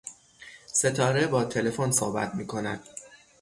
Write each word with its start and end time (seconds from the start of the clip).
ستاره 0.67 1.27
با 1.27 1.43
تلفن 1.43 1.91
صحبت 1.91 2.35
می 2.35 2.47
کند 2.47 2.83